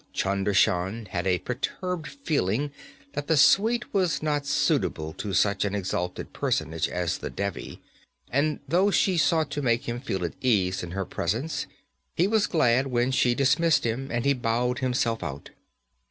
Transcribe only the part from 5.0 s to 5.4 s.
to